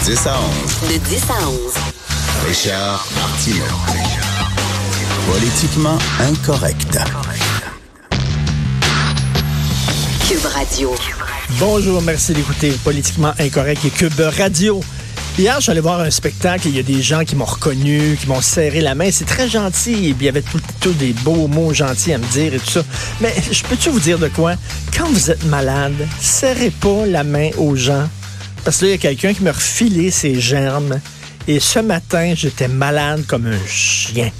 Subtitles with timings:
[0.00, 0.38] De 10 à
[0.88, 0.92] 11.
[0.92, 1.58] De 10 à 11.
[2.48, 3.64] Richard Martineau.
[5.30, 6.98] Politiquement incorrect.
[10.26, 10.94] Cube Radio.
[11.58, 14.80] Bonjour, merci d'écouter Politiquement Incorrect et Cube Radio.
[15.38, 17.44] Hier, je suis allé voir un spectacle et il y a des gens qui m'ont
[17.44, 19.10] reconnu, qui m'ont serré la main.
[19.12, 20.08] C'est très gentil.
[20.08, 22.58] Et puis, il y avait tout, tout des beaux mots gentils à me dire et
[22.58, 22.82] tout ça.
[23.20, 24.54] Mais je peux-tu vous dire de quoi?
[24.96, 28.08] Quand vous êtes malade, serrez pas la main aux gens.
[28.64, 31.00] Parce que là, il y a quelqu'un qui m'a refilé ses germes.
[31.48, 34.30] Et ce matin, j'étais malade comme un chien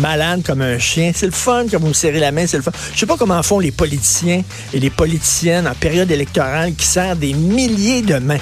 [0.00, 1.12] malade comme un chien.
[1.14, 2.70] C'est le fun quand vous me serrez la main, c'est le fun.
[2.94, 7.16] Je sais pas comment font les politiciens et les politiciennes en période électorale qui serrent
[7.16, 8.38] des milliers de mains.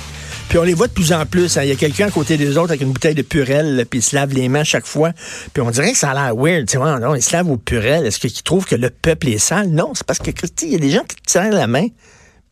[0.49, 1.57] Puis on les voit de plus en plus.
[1.57, 1.63] hein.
[1.65, 4.03] Il y a quelqu'un à côté des autres avec une bouteille de purelle, puis il
[4.03, 5.13] se lave les mains chaque fois.
[5.53, 6.69] Puis on dirait que ça a l'air weird.
[6.69, 8.07] Tu non, il se lave aux purelles.
[8.07, 9.71] Est-ce qu'ils trouvent que le peuple est sale?
[9.71, 11.89] Non, c'est parce que, Christy, il y a des gens qui te serrent la main,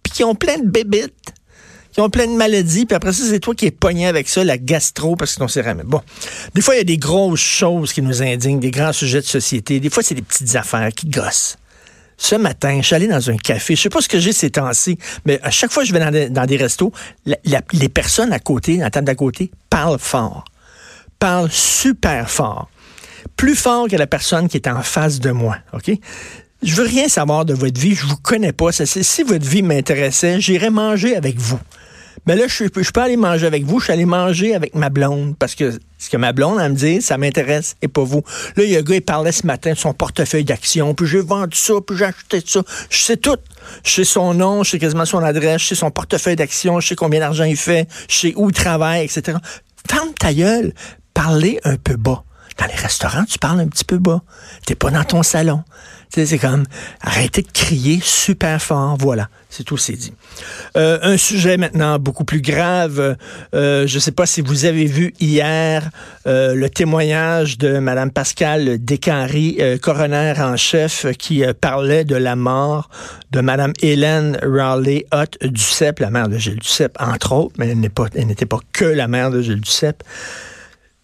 [0.02, 1.34] puis qui ont plein de bébites
[1.94, 4.42] qui ont plein de maladies, puis après ça, c'est toi qui es pogné avec ça,
[4.42, 5.86] la gastro, parce que ton céramique.
[5.86, 6.02] Bon,
[6.52, 9.26] des fois, il y a des grosses choses qui nous indignent, des grands sujets de
[9.26, 9.78] société.
[9.78, 11.56] Des fois, c'est des petites affaires qui gossent.
[12.16, 13.76] Ce matin, je suis allé dans un café.
[13.76, 16.00] Je sais pas ce que j'ai ces temps-ci, mais à chaque fois que je vais
[16.00, 16.92] dans des, dans des restos,
[17.24, 20.44] les personnes à côté, à la table d'à côté, parlent fort.
[21.20, 22.68] Parlent super fort.
[23.36, 25.92] Plus fort que la personne qui est en face de moi, OK?
[26.62, 28.72] Je veux rien savoir de votre vie, je vous connais pas.
[28.72, 31.60] Si votre vie m'intéressait, j'irais manger avec vous.
[32.26, 34.90] Mais là, je, je peux aller manger avec vous, je suis allé manger avec ma
[34.90, 38.22] blonde, parce que ce que ma blonde, elle me dit, ça m'intéresse et pas vous.
[38.56, 41.06] Là, il y a un gars, il parlait ce matin de son portefeuille d'actions, puis
[41.06, 42.62] j'ai vendu ça, puis j'ai acheté ça.
[42.90, 43.38] Je sais tout.
[43.84, 46.88] Je sais son nom, je sais quasiment son adresse, je sais son portefeuille d'actions, je
[46.88, 49.38] sais combien d'argent il fait, je sais où il travaille, etc.
[49.90, 50.74] Ferme ta gueule,
[51.14, 52.24] parlez un peu bas.
[52.58, 54.22] Dans les restaurants, tu parles un petit peu bas.
[54.66, 55.62] T'es pas dans ton salon.
[56.10, 56.62] C'est comme
[57.00, 58.96] arrêtez de crier super fort.
[59.00, 60.12] Voilà, c'est tout, c'est dit.
[60.76, 63.16] Euh, un sujet maintenant beaucoup plus grave.
[63.52, 65.90] Euh, je ne sais pas si vous avez vu hier
[66.28, 72.88] euh, le témoignage de Mme Pascal Descaries, coroner en chef, qui parlait de la mort
[73.32, 77.80] de Mme Hélène Raleigh Hutt Duceppe, la mère de Gilles Duceppe, entre autres, mais elle
[77.80, 80.04] n'est pas- n'était pas que la mère de Gilles Duceppe.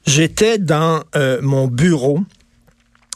[0.07, 2.21] J'étais dans euh, mon bureau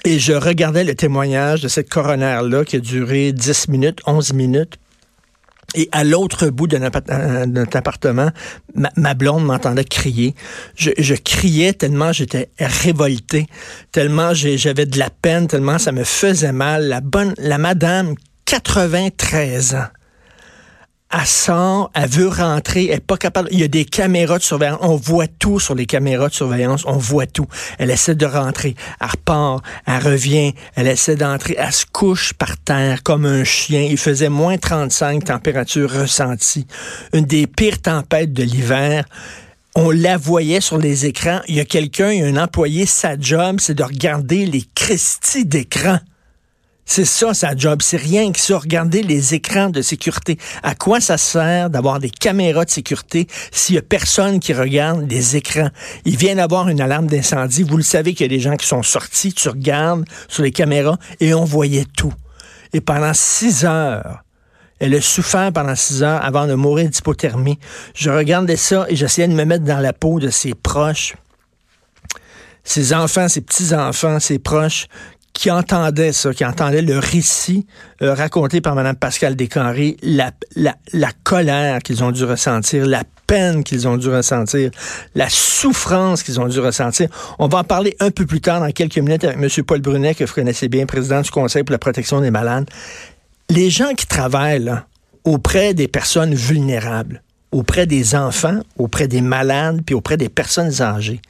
[0.05, 4.79] et je regardais le témoignage de cette coroner-là qui a duré 10 minutes, 11 minutes.
[5.75, 8.31] Et à l'autre bout de notre, euh, notre appartement,
[8.97, 10.35] ma, blonde m'entendait crier.
[10.77, 13.47] Je, criais tellement j'étais révolté,
[13.91, 16.87] tellement j'avais de la peine, tellement ça me faisait mal.
[16.87, 18.15] La bonne, la madame,
[18.45, 19.89] 93 ans,
[21.17, 23.49] elle sort, elle veut rentrer, elle est pas capable.
[23.53, 24.81] Il y a des caméras de surveillance.
[24.83, 26.83] On voit tout sur les caméras de surveillance.
[26.87, 27.47] On voit tout.
[27.79, 28.75] Elle essaie de rentrer.
[29.01, 29.63] Elle repart.
[29.87, 30.55] Elle revient.
[30.75, 31.55] Elle essaie d'entrer.
[31.57, 33.83] Elle se couche par terre comme un chien.
[33.83, 36.67] Il faisait moins 35 température ressentie.
[37.13, 39.05] Une des pires tempêtes de l'hiver.
[39.77, 41.41] On la voyait sur les écrans.
[41.49, 44.65] Il y a quelqu'un, il y a un employé, sa job, c'est de regarder les
[44.75, 45.99] Christie d'écran.
[46.87, 47.81] C'est ça, sa job.
[47.83, 48.59] C'est rien que ça.
[48.59, 50.39] Regarder les écrans de sécurité.
[50.63, 55.11] À quoi ça sert d'avoir des caméras de sécurité s'il y a personne qui regarde
[55.11, 55.71] les écrans?
[56.05, 57.63] Il vient d'avoir une alarme d'incendie.
[57.63, 59.33] Vous le savez qu'il y a des gens qui sont sortis.
[59.33, 62.13] Tu regardes sur les caméras et on voyait tout.
[62.73, 64.23] Et pendant six heures,
[64.79, 67.59] elle a souffert pendant six heures avant de mourir d'hypothermie.
[67.95, 71.15] Je regardais ça et j'essayais de me mettre dans la peau de ses proches
[72.65, 74.87] ses enfants, ses petits-enfants, ses proches,
[75.35, 77.67] qui entendaient ça, qui entendaient le récit
[78.01, 83.03] euh, raconté par Mme Pascal Descarrés, la, la, la colère qu'ils ont dû ressentir, la
[83.27, 84.71] peine qu'ils ont dû ressentir,
[85.15, 87.09] la souffrance qu'ils ont dû ressentir.
[87.39, 89.65] On va en parler un peu plus tard, dans quelques minutes, avec M.
[89.65, 92.71] Paul Brunet, que vous connaissez bien, président du Conseil pour la protection des malades.
[93.51, 94.87] Les gens qui travaillent là,
[95.25, 97.24] auprès des personnes vulnérables,
[97.55, 101.23] auprès des enfants, auprès des malades, puis auprès des personnes âgées.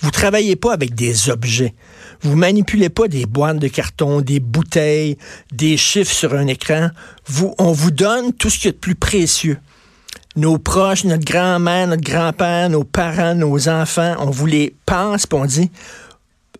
[0.00, 1.74] Vous travaillez pas avec des objets.
[2.20, 5.16] Vous manipulez pas des boîtes de carton, des bouteilles,
[5.52, 6.90] des chiffres sur un écran.
[7.26, 9.56] Vous, on vous donne tout ce qui est de plus précieux.
[10.36, 15.38] Nos proches, notre grand-mère, notre grand-père, nos parents, nos enfants, on vous les passe, puis
[15.40, 15.70] on dit,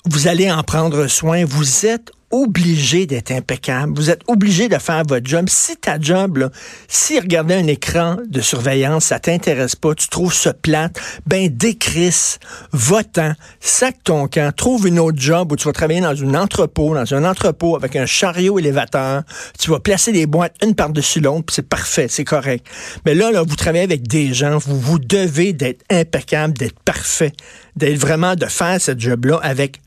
[0.07, 1.45] vous allez en prendre soin.
[1.45, 3.93] Vous êtes obligé d'être impeccable.
[3.95, 5.47] Vous êtes obligé de faire votre job.
[5.49, 6.51] Si ta job, là,
[6.89, 12.39] si regarder un écran de surveillance, ça t'intéresse pas, tu trouves ça plate, ben décrisse,
[12.73, 16.95] va-t'en, sac ton camp, trouve une autre job où tu vas travailler dans un entrepôt,
[16.95, 19.23] dans un entrepôt avec un chariot élévateur,
[19.59, 22.67] tu vas placer des boîtes une par-dessus l'autre, c'est parfait, c'est correct.
[23.05, 27.33] Mais là, là, vous travaillez avec des gens, vous vous devez d'être impeccable, d'être parfait,
[27.77, 29.81] d'être vraiment, de faire ce job-là avec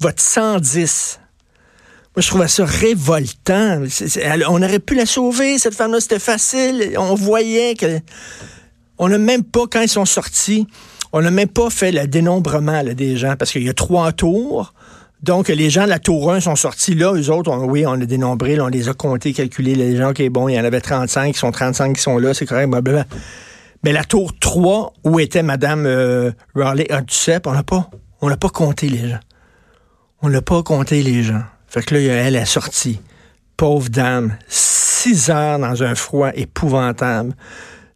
[0.00, 1.18] votre 110.
[2.20, 3.82] Je trouvais ça révoltant.
[4.48, 6.94] On aurait pu la sauver, cette femme-là, c'était facile.
[6.98, 8.00] On voyait que.
[8.98, 10.66] On n'a même pas, quand ils sont sortis,
[11.12, 14.74] On n'a même pas fait le dénombrement des gens parce qu'il y a trois tours.
[15.22, 17.12] Donc, les gens de la tour 1 sont sortis là.
[17.14, 19.74] Eux autres, oui, on a dénombré, on les a comptés, calculés.
[19.74, 22.34] Les gens, OK, bon, il y en avait 35, ils sont 35 qui sont là,
[22.34, 22.68] c'est correct.
[23.84, 28.36] Mais la tour 3, où était Mme euh, Raleigh Hudsup, on n'a pas, on n'a
[28.36, 29.20] pas compté les gens.
[30.20, 31.42] On n'a pas compté les gens.
[31.68, 33.00] Fait que là, elle est sortie.
[33.56, 34.36] Pauvre dame.
[34.48, 37.34] Six heures dans un froid épouvantable.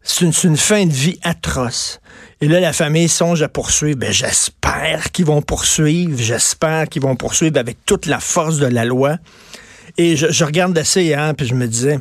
[0.03, 2.01] C'est une, fin de vie atroce.
[2.41, 3.97] Et là, la famille songe à poursuivre.
[3.97, 6.17] Ben, j'espère qu'ils vont poursuivre.
[6.17, 9.17] J'espère qu'ils vont poursuivre avec toute la force de la loi.
[9.97, 11.99] Et je, regardais ça hier, puis je me disais,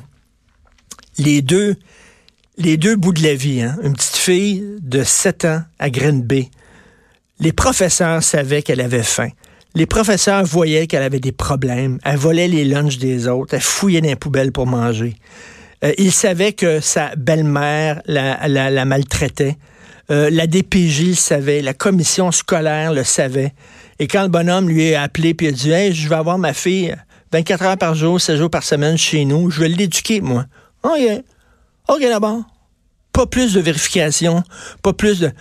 [1.18, 1.76] les deux,
[2.56, 6.22] les deux bouts de la vie, hein, une petite fille de 7 ans à Green
[6.22, 6.50] Bay,
[7.38, 9.28] les professeurs savaient qu'elle avait faim.
[9.74, 11.98] Les professeurs voyaient qu'elle avait des problèmes.
[12.04, 13.54] Elle volait les lunchs des autres.
[13.54, 15.16] Elle fouillait dans les poubelles pour manger.
[15.82, 19.56] Euh, ils savaient que sa belle-mère la, maltraitait.
[20.10, 21.62] Euh, la DPJ le savait.
[21.62, 23.52] La commission scolaire le savait.
[23.98, 26.52] Et quand le bonhomme lui a appelé puis a dit Hey, je vais avoir ma
[26.52, 26.94] fille
[27.32, 30.44] 24 heures par jour, 7 jours par semaine chez nous, je vais l'éduquer, moi.
[30.82, 31.22] OK.
[31.88, 32.42] OK, d'abord.
[33.12, 34.42] Pas plus de vérification,
[34.82, 35.32] pas plus de.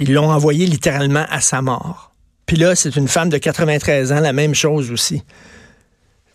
[0.00, 2.13] Ils l'ont envoyé littéralement à sa mort.
[2.46, 5.22] Puis là, c'est une femme de 93 ans, la même chose aussi.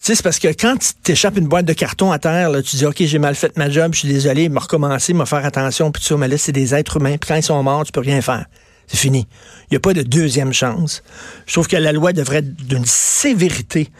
[0.02, 2.78] Tu sais, c'est parce que quand tu t'échappes une boîte de carton à terre, tu
[2.78, 5.92] dis, OK, j'ai mal fait ma job, je suis désolé, me recommencer, me faire attention,
[5.92, 7.92] puis tout ça, mais là, c'est des êtres humains, puis quand ils sont morts, tu
[7.92, 8.46] peux rien faire.
[8.88, 9.28] C'est fini.
[9.64, 11.04] Il n'y a pas de deuxième chance.
[11.46, 13.92] Je trouve que la loi devrait être d'une sévérité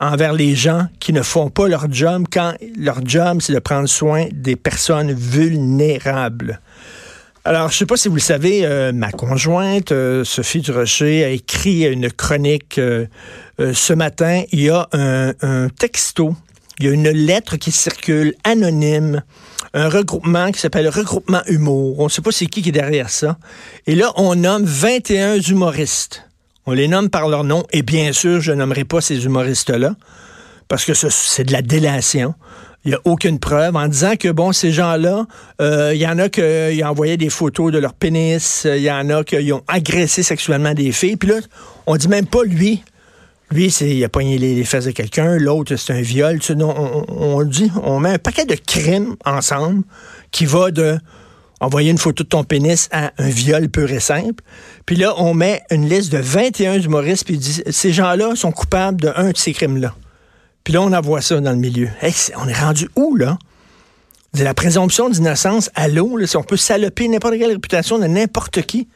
[0.00, 3.88] envers les gens qui ne font pas leur job quand leur job, c'est de prendre
[3.88, 6.60] soin des personnes vulnérables.
[7.46, 11.28] Alors, je sais pas si vous le savez, euh, ma conjointe, euh, Sophie Durocher, a
[11.28, 13.06] écrit une chronique euh,
[13.58, 14.44] ce matin.
[14.50, 16.34] Il y a un, texto,
[16.78, 19.22] il y a une lettre qui circule anonyme,
[19.74, 22.00] un regroupement qui s'appelle Regroupement Humour.
[22.00, 23.36] On ne sait pas c'est qui qui est derrière ça.
[23.86, 26.22] Et là, on nomme 21 humoristes.
[26.64, 27.64] On les nomme par leur nom.
[27.72, 29.94] Et bien sûr, je nommerai pas ces humoristes-là
[30.68, 32.34] parce que ce- c'est de la délation.
[32.84, 35.26] Il n'y a aucune preuve en disant que, bon, ces gens-là,
[35.60, 38.90] euh, il y en a qui envoyé des photos de leur pénis, euh, il y
[38.90, 41.16] en a qui ont agressé sexuellement des filles.
[41.16, 41.36] Puis là,
[41.86, 42.82] on dit même pas lui.
[43.50, 45.36] Lui, c'est, il a pogné les, les fesses de quelqu'un.
[45.38, 46.38] L'autre, c'est un viol.
[46.40, 46.62] Tu on,
[47.08, 49.82] on- on dit, on met un paquet de crimes ensemble
[50.30, 50.98] qui va de
[51.60, 54.42] envoyer une photo de ton pénis à un viol pur et simple.
[54.84, 59.00] Puis là, on met une liste de 21 humoristes, puis dit, ces gens-là sont coupables
[59.00, 59.94] d'un de ces crimes-là.
[60.64, 61.88] Puis là, on envoie ça dans le milieu.
[62.00, 63.38] Hey, on est rendu où, là?
[64.32, 68.06] C'est la présomption d'innocence à l'eau, là, si on peut saloper n'importe quelle réputation de
[68.06, 68.88] n'importe qui.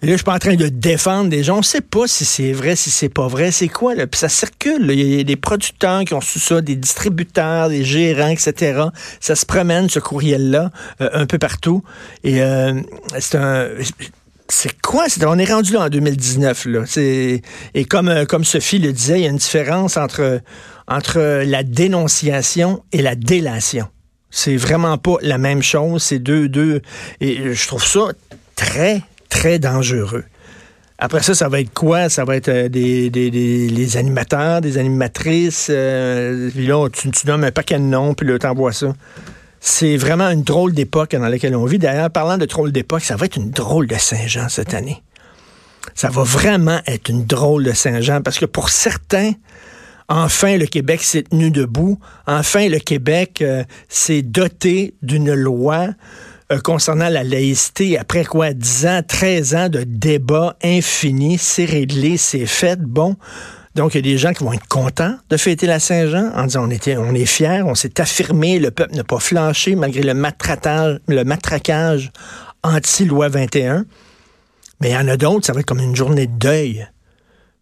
[0.00, 1.58] Et là, je suis pas en train de défendre des gens.
[1.58, 3.50] On sait pas si c'est vrai, si c'est pas vrai.
[3.50, 4.06] C'est quoi, là?
[4.06, 4.86] Puis ça circule.
[4.86, 4.92] là.
[4.92, 8.84] Il y a des producteurs qui ont su ça, des distributeurs, des gérants, etc.
[9.20, 11.82] Ça se promène, ce courriel-là, euh, un peu partout.
[12.22, 12.80] Et euh,
[13.18, 13.68] c'est un...
[14.50, 15.06] C'est quoi?
[15.26, 16.64] On est rendu là en 2019.
[16.66, 16.84] Là.
[16.96, 20.40] Et comme, euh, comme Sophie le disait, il y a une différence entre,
[20.86, 23.88] entre la dénonciation et la délation.
[24.30, 26.02] C'est vraiment pas la même chose.
[26.02, 26.80] C'est deux, deux.
[27.20, 28.08] Et je trouve ça
[28.56, 30.24] très, très dangereux.
[30.98, 32.08] Après ça, ça va être quoi?
[32.08, 35.68] Ça va être euh, des, des, des- les animateurs, des animatrices.
[35.70, 38.92] euh, puis là, tu, tu nommes un paquet de noms, puis là, t'envoies ça.
[39.60, 41.78] C'est vraiment une drôle d'époque dans laquelle on vit.
[41.78, 45.02] D'ailleurs, parlant de drôle d'époque, ça va être une drôle de Saint-Jean cette année.
[45.94, 49.32] Ça va vraiment être une drôle de Saint-Jean parce que pour certains,
[50.08, 51.98] enfin le Québec s'est tenu debout.
[52.26, 55.88] Enfin le Québec euh, s'est doté d'une loi
[56.52, 57.98] euh, concernant la laïcité.
[57.98, 62.80] Après quoi, 10 ans, 13 ans de débats infinis, c'est réglé, c'est fait.
[62.80, 63.16] Bon.
[63.78, 66.46] Donc, il y a des gens qui vont être contents de fêter la Saint-Jean en
[66.46, 70.02] disant on, était, on est fiers, on s'est affirmé, le peuple n'a pas flanché malgré
[70.02, 72.10] le, matratage, le matraquage
[72.64, 73.84] anti-loi 21.
[74.80, 76.88] Mais il y en a d'autres, ça va être comme une journée de deuil.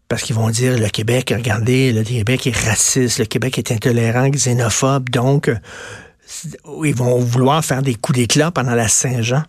[0.09, 4.27] Parce qu'ils vont dire le Québec, regardez, le Québec est raciste, le Québec est intolérant,
[4.27, 5.55] xénophobe, donc euh,
[6.83, 9.43] ils vont vouloir faire des coups d'éclat pendant la Saint-Jean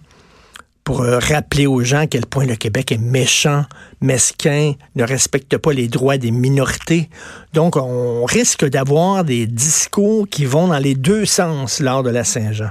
[0.89, 3.67] pour euh, rappeler aux gens à quel point le Québec est méchant,
[4.01, 7.11] mesquin, ne respecte pas les droits des minorités.
[7.53, 12.25] Donc, on risque d'avoir des discours qui vont dans les deux sens lors de la
[12.25, 12.71] Saint-Jean.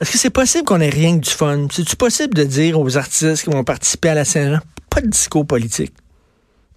[0.00, 1.66] Est-ce que c'est possible qu'on ait rien que du fun?
[1.70, 5.46] C'est-tu possible de dire aux artistes qui vont participer à la Saint-Jean, pas de discours
[5.46, 5.92] politique?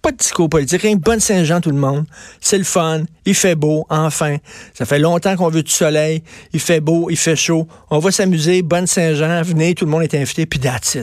[0.06, 2.04] Pas de discours politique, rien bonne Saint-Jean tout le monde.
[2.40, 4.36] C'est le fun, il fait beau, enfin.
[4.72, 6.22] Ça fait longtemps qu'on veut du soleil,
[6.52, 7.66] il fait beau, il fait chaud.
[7.90, 10.96] On va s'amuser, bonne Saint-Jean, venez, tout le monde est invité, puis that's.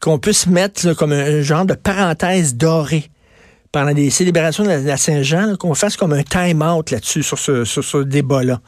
[0.00, 3.08] Qu'on puisse mettre comme un genre de parenthèse dorée
[3.70, 7.84] pendant des célébrations de la, Saint-Jean, qu'on fasse comme un time-out là-dessus, sur ce, sur
[7.84, 8.60] ce débat-là.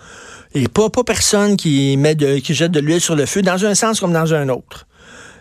[0.55, 3.65] Et pas, pas personne qui met de, qui jette de l'huile sur le feu, dans
[3.65, 4.87] un sens comme dans un autre.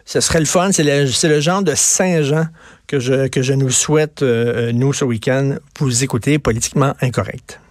[0.06, 0.72] Ce serait le fun.
[0.72, 2.48] C'est le, genre de Saint-Jean
[2.88, 5.58] que je, que je nous souhaite, euh, nous, ce week-end.
[5.80, 7.60] Vous écoutez Politiquement Incorrect.